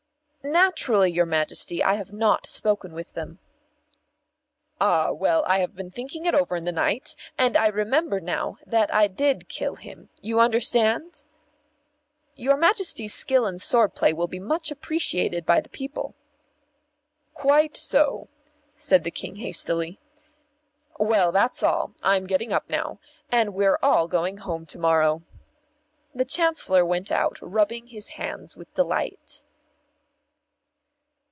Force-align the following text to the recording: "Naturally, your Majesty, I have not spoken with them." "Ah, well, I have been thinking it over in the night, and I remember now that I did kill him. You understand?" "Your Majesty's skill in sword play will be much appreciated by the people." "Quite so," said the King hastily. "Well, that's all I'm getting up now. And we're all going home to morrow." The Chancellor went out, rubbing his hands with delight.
"Naturally, 0.43 1.11
your 1.11 1.27
Majesty, 1.27 1.83
I 1.83 1.93
have 1.93 2.11
not 2.11 2.47
spoken 2.47 2.93
with 2.93 3.13
them." 3.13 3.37
"Ah, 4.81 5.11
well, 5.11 5.43
I 5.45 5.59
have 5.59 5.75
been 5.75 5.91
thinking 5.91 6.25
it 6.25 6.33
over 6.33 6.55
in 6.55 6.63
the 6.63 6.71
night, 6.71 7.15
and 7.37 7.55
I 7.55 7.67
remember 7.67 8.19
now 8.19 8.57
that 8.65 8.91
I 8.91 9.07
did 9.07 9.47
kill 9.49 9.75
him. 9.75 10.09
You 10.19 10.39
understand?" 10.39 11.21
"Your 12.33 12.57
Majesty's 12.57 13.13
skill 13.13 13.45
in 13.45 13.59
sword 13.59 13.93
play 13.93 14.13
will 14.13 14.25
be 14.27 14.39
much 14.39 14.71
appreciated 14.71 15.45
by 15.45 15.61
the 15.61 15.69
people." 15.69 16.15
"Quite 17.35 17.77
so," 17.77 18.27
said 18.75 19.03
the 19.03 19.11
King 19.11 19.35
hastily. 19.35 19.99
"Well, 20.97 21.31
that's 21.31 21.61
all 21.61 21.93
I'm 22.01 22.25
getting 22.25 22.51
up 22.51 22.67
now. 22.67 22.97
And 23.31 23.53
we're 23.53 23.77
all 23.83 24.07
going 24.07 24.37
home 24.37 24.65
to 24.65 24.79
morrow." 24.79 25.21
The 26.15 26.25
Chancellor 26.25 26.83
went 26.83 27.11
out, 27.11 27.37
rubbing 27.43 27.85
his 27.87 28.09
hands 28.17 28.57
with 28.57 28.73
delight. 28.73 29.43